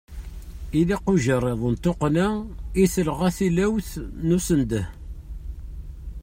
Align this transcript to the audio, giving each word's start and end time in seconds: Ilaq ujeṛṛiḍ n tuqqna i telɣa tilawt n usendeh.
Ilaq 0.79 1.05
ujeṛṛiḍ 1.11 1.61
n 1.73 1.75
tuqqna 1.83 2.27
i 2.83 2.85
telɣa 2.93 3.29
tilawt 3.37 3.89
n 4.27 4.35
usendeh. 4.37 4.87